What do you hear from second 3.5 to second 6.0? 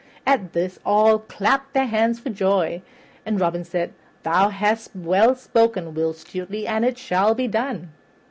said: "Thou hast well spoken,